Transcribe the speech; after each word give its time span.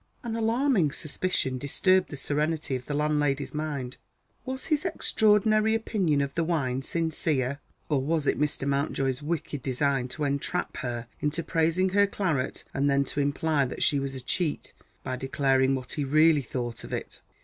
An 0.23 0.35
alarming 0.35 0.91
suspicion 0.93 1.59
disturbed 1.59 2.09
the 2.09 2.17
serenity 2.17 2.75
of 2.75 2.87
the 2.87 2.95
landlady's 2.95 3.53
mind. 3.53 3.97
Was 4.45 4.65
his 4.65 4.83
extraordinary 4.83 5.75
opinion 5.75 6.21
of 6.21 6.33
the 6.33 6.43
wine 6.43 6.81
sincere? 6.81 7.59
Or 7.87 8.01
was 8.01 8.25
it 8.25 8.39
Mr. 8.39 8.67
Mountjoy's 8.67 9.21
wicked 9.21 9.61
design 9.61 10.07
to 10.07 10.23
entrap 10.23 10.77
her 10.77 11.05
into 11.19 11.43
praising 11.43 11.89
her 11.89 12.07
claret 12.07 12.63
and 12.73 12.89
then 12.89 13.05
to 13.05 13.19
imply 13.19 13.63
that 13.65 13.83
she 13.83 13.99
was 13.99 14.15
a 14.15 14.21
cheat 14.21 14.73
by 15.03 15.17
declaring 15.17 15.75
what 15.75 15.91
he 15.91 16.03
really 16.03 16.41
thought 16.41 16.83
of 16.83 16.91
it? 16.91 17.21